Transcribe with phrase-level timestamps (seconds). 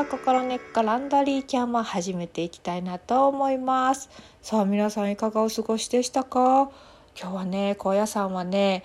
[0.00, 4.08] は心根っこランドリーキャンも始めていきたいなと思います。
[4.40, 6.70] さあ皆さんいかがお過ごしでしたか？
[7.14, 8.82] 今日はね高野山はね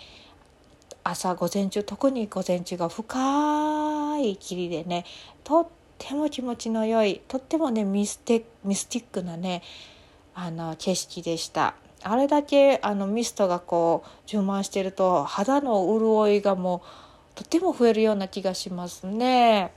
[1.06, 5.06] 朝午前中特に午前中が深い霧でね
[5.46, 5.68] とっ
[5.98, 9.62] ても気持ちの良いとってもねミステミスティックなね
[10.34, 11.76] あの景色でした。
[12.04, 19.72] あれだけあのミストがこう充満してると肌の潤いがもうとても増えるような気がしますね。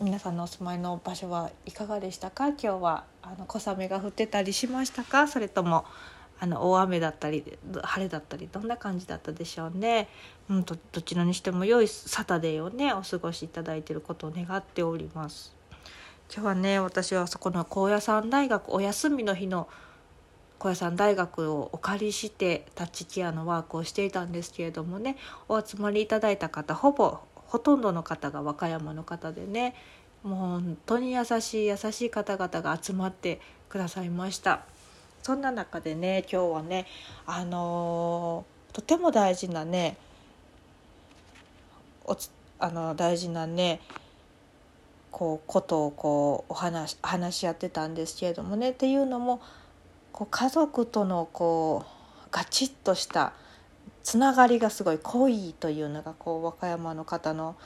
[0.00, 2.48] 皆さんのお住まいの場所はいかがでしたか？
[2.48, 5.28] 今日はあの小雨が降ってたりしましたか？
[5.28, 5.84] それとも
[6.40, 7.44] あの大雨だったり
[7.82, 10.08] 晴れだったりどんな感じだったでしょうね、
[10.50, 15.54] うん、どどちらにしても良いサタデーをねお過ごしいただいていることを願っております。
[16.34, 19.68] 今日はね私はそこの高野山大学お休みの日の
[20.58, 25.16] 高野山大学をお借りしてタッチケアのワークをしていたんですけれどもね
[25.48, 27.18] お集まりいただいた方ほぼ
[27.52, 29.74] ほとんどの方が和歌山の方でね
[30.22, 34.62] もう本当に優しい優しい方々が集まってくださいました。
[35.22, 36.86] そんな中でね今日はね
[37.26, 39.98] あのー、とても大事なね
[42.06, 43.82] おつあの大事なね
[45.10, 49.42] こうことをこうお話話し合ってたんですけれどもねっていうのも
[50.10, 53.34] こう家族とのこうガチッとした
[54.02, 57.56] つながりがすごい濃いというのがこう和歌山の方の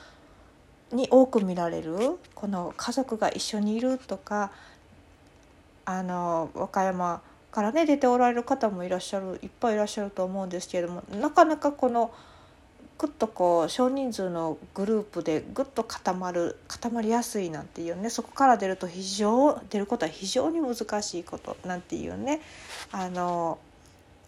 [0.92, 1.97] に多く見られる
[2.34, 4.53] この家族が一緒にいるとか
[5.84, 12.12] あの和歌山からね出ておられる方もいらっしゃるいっぱいいらっしゃると思うんですけれどもなかなかこの
[12.98, 22.41] ぐっとこう少人数のグループでぐっと固まる固まりやすいなんていうねそこから出ると非常出ることは非常に難しいことなんていうね
[22.92, 23.59] あの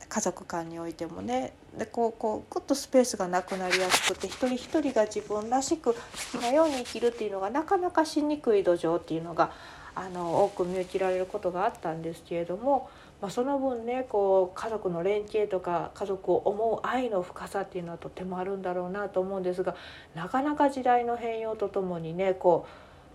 [0.09, 1.53] 家族間においてもね。
[1.77, 6.01] でこうこうぐっとスペースがなくなりやすくて一人一人が自分らしく好
[6.39, 9.53] きなように生きるっていうのがなかなかしにくい土壌っていうのが
[9.95, 12.89] あの多く見受けられることがあったんですけれども
[13.21, 19.75] まあ、その分ねこう家族の連携とか家族を思う愛の深さっていうのはとてもあるんだろうなと思うんですが
[20.15, 22.67] なかなか時代の変容とともにねこ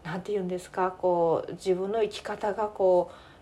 [0.04, 3.33] う何て言うんですかこう自分の生き方がこう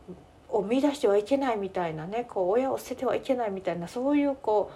[0.51, 4.72] を見出してはいけないみたいなねこう親を捨ててはいけないみたいなそういうこ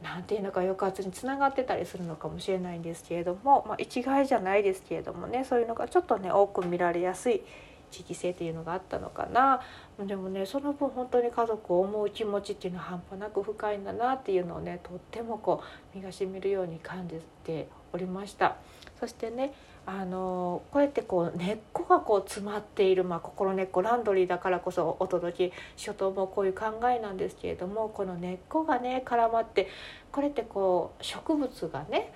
[0.00, 7.42] う何て言うのか抑圧につながってたりするのかもしれないんですけれども、まあ、一概じゃないですけれどもねそういうのがちょっとね多く見られやすい
[7.94, 9.60] 地域性っていうのがあったのかな。
[9.98, 15.62] でもねその分本当に家族を思う気持ちっていうのは半端なく深いんだなっていうのをねとってもこ
[15.94, 18.56] う身がしみるように感じておりました。
[18.98, 19.54] そしてね
[19.86, 29.68] あのこうやってこう根っこがこう詰まっている、まあ、心根っこランドリーだからこそお届けしようと思うこういう考えなんですけれどもこの根っこがね絡まって
[30.10, 32.12] これってこう植物がね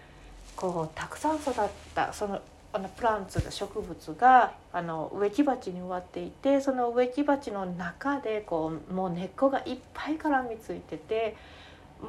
[0.57, 1.55] こうたくさん育っ
[1.95, 2.41] たその
[2.73, 11.37] あのプランツ植物があの植木鉢に植わっていてその植木鉢の中でこうもう根っこがいっぱい絡みついてて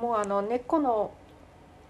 [0.02, 1.12] もうあの根っこの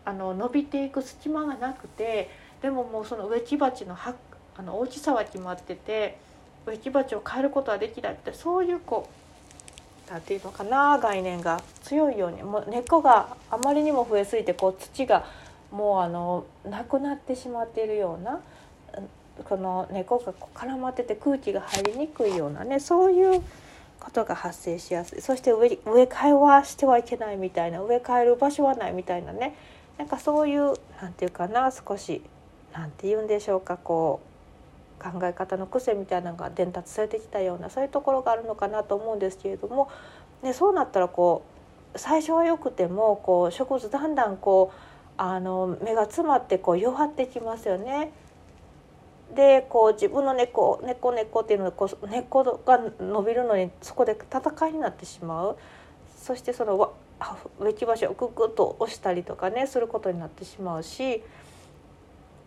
[0.06, 2.30] あの伸びていく隙間がなくて
[2.62, 4.16] でももうその植木鉢のは
[4.56, 6.18] あの大きさは決まってて
[6.66, 15.26] 植木鉢を変えることはできないってそういうこう何て言うのかな概念が強いようにもう根っこがあまりにも増えすぎてこう土が
[15.72, 18.42] もうあのなくなってしまっているような。
[19.46, 23.42] この根っこが絡まってて空気が入りにくいようなねそういう
[24.00, 29.56] ことが発生しやすいそして植植え替えはしてはいけないみたいな植え替える場所はないみたいなね
[29.98, 32.22] なんかそういう何て言うかな少し
[32.74, 39.90] 何て言うんでしょうかこう考え方の癖みたいなのが伝達されてきたようなそういうところがあるのかなと思うんですけれども、
[40.44, 41.44] ね、そうなったらこ
[41.96, 44.89] う最初はよくてもこう植物だんだんこう
[45.22, 48.14] あの目が詰まってこう弱ってきますよね。
[49.36, 55.58] でこう自分の根っこ根っこ根っこっていうのこう根っこが伸びるのにそこで戦いになってしまう
[56.18, 56.94] そしてその
[57.60, 61.22] 植木鉢をググッと押したりとかねすることになってしまうし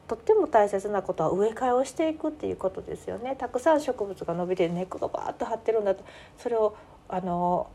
[0.08, 3.36] とっても大切なことは植え替えをしていくっていうことですよね。
[3.36, 6.02] たくさん植物が伸びて根っこがバーッと張ってるんだと
[6.38, 6.74] それを
[7.08, 7.68] あの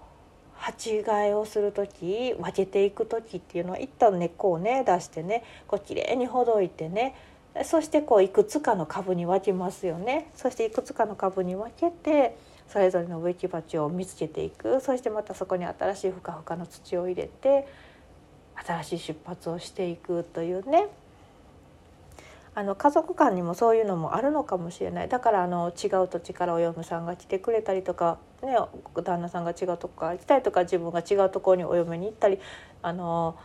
[0.57, 7.15] 鉢替えをする時分けていく時っていうのは一旦根っこをね出してねこうきれいにほどいてね
[7.63, 10.30] そしてこういくつかの株に分けますよね。
[10.36, 12.38] そしていくつかの株に分けて
[12.68, 14.80] それぞれの植木鉢を見つけていく。
[14.81, 17.68] そしてまたそこに新しいふかふかの土を入れて
[18.56, 20.88] 新しい出発をしていくというね。
[22.57, 25.09] あの家族間にもそういうのもあるのかもしれない。
[25.09, 28.57] だからあの違う土地からお嫁さんが来てくれたりとか、ね、
[29.04, 32.39] 旦那さんが違うとこから来たりとか自分が違うところにお嫁に行ったり
[32.81, 33.38] あの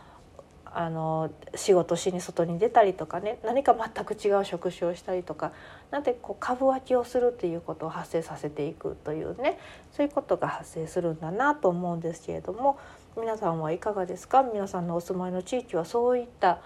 [0.65, 5.51] あの仕事しに外に出たりとかね何か全く違う職種をしたりとか
[5.91, 9.59] なんでこう株分けをするっていうことを発生させていくというね
[9.91, 12.79] そういうことが発生するんだなと思うんですけれども
[13.15, 14.41] 皆さんはいかがですか？
[14.41, 16.61] 皆さんのお住まいの地域はそういった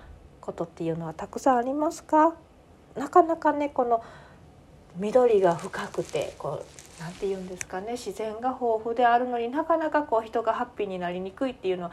[0.47, 2.33] ことっていうのはたくさんありますか？
[2.95, 4.01] なかなかねこの
[4.95, 6.63] 緑が深くてこ
[6.99, 11.91] うなんて言うんですかね自然が豊富であるのになかなかこう人がハッピーになりにくいっていうのは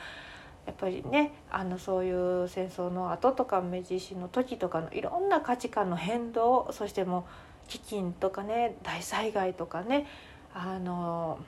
[0.66, 7.26] やっぱりねあのそういう戦争の後とか明治維新の時とかのいろんな価値観の変動そしても
[7.66, 10.06] う飢饉とかね大災害とかね
[10.54, 11.38] あの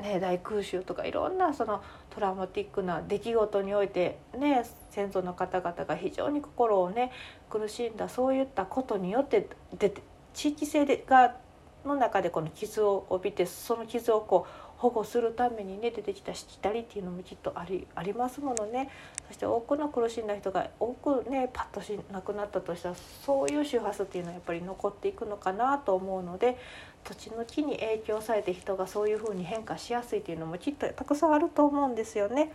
[0.00, 1.82] ね大空襲とかいろんなその
[2.16, 7.12] トラウマティックな出来事においてね先祖の方々が非常に心をね
[7.50, 10.02] 苦しんだそういったことによって出て
[10.32, 11.36] 地域性が
[11.84, 18.90] の中でこの傷を帯びてその傷をこう保護するためにね出てきたしきたりっていうのもきっとありありますものね
[19.28, 22.94] そして多くの苦しんだ人が多くねパッとしなくなったとしたら
[23.24, 26.58] そういう周波数っていうのはやっぱり残っていくのかなと思うので
[27.04, 32.52] 土地の木に影響されて人がそういうふうに変化しやすいっていうのもきっとたくさんあると思うんですよね。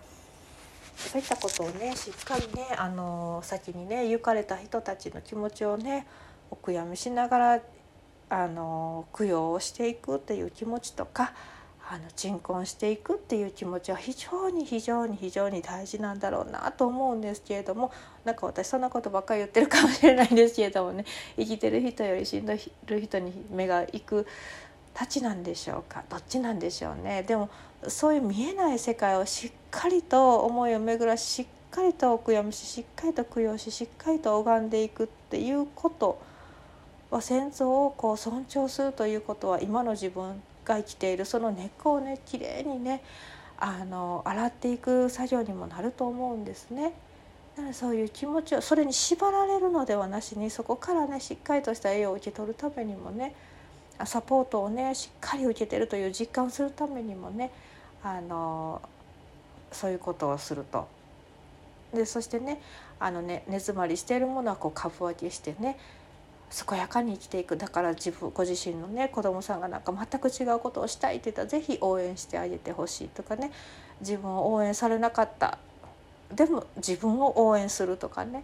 [0.95, 6.05] そういったことをねしっかりねあの先にね行かれた人たちの気持ちをね
[6.51, 7.61] お悔やみしながら
[8.29, 11.33] あの供養をしていくっていう気持ちとか
[11.93, 17.91] あの鎮魂していくっていう気持ちは非常に非常に非常に大事なんだろうなと思うんですけれども
[18.23, 21.03] なんか私そんなことばっかり言ってるかもしれないんですけれどもね
[21.35, 24.25] 生きてる人より死んでる人に目が行く
[24.93, 26.05] たちなんでしょうか？
[26.09, 27.23] どっちなんでしょうね？
[27.23, 27.49] でも
[27.85, 36.21] そういう見えない世界をしっかりと思いを巡らししっかりと悔やみししっかりと供養ししっかりと拝んでいくっていうこと
[37.09, 43.03] は戦争をこう尊重するということは今の自分が生きているその根っこをねきれいにね
[43.57, 46.93] あの洗っていく作業にもなると思うんですね。
[47.55, 53.35] だからそういう気持ちをそれに縛られるのではなしにそこからねしっかりとした栄養を受け取るためにもね
[54.05, 57.51] サポートをねしっかり受けてるという実感をするためにもね
[58.03, 58.81] あの
[59.71, 60.87] そういうことをすると。
[61.93, 62.61] でそしてね
[62.99, 65.77] あのね根詰まりしているものはこう株分けしてね
[66.67, 67.55] 健やかに生きていく。
[67.57, 73.51] だから自分ご自身のね子供さんがなんか全く違うことをしたいって言ったら是非応援してあげてほしいとかね。
[74.01, 75.57] 自分を応援されなかった。
[76.33, 78.43] でも自分を応援するとかね。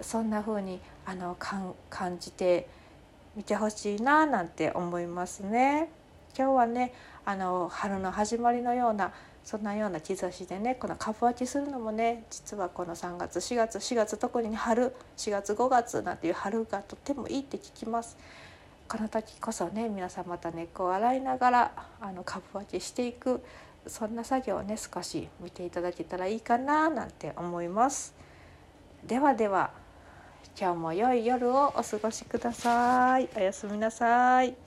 [0.00, 1.22] そんな風にあに
[1.90, 2.66] 感じて
[3.36, 5.90] みてほしいななんて思いますね。
[6.36, 6.92] 今日はね
[7.24, 9.12] あの春の始まりのような
[9.44, 18.16] そんなような兆しでねこの株分けするのもね実はこの3月4月4月特に春4月5月なんていう春がとてもいいって聞きます。
[18.88, 23.42] この時こそね皆さんまた根っこを洗いながらあの株分けしていく
[23.86, 28.14] そんな作業をね少し見ていただけたらいいかななんて思います。
[29.06, 29.70] ではでは
[30.58, 33.28] 今日も良い夜をお過ごしください。
[33.36, 34.63] おやすみなさい。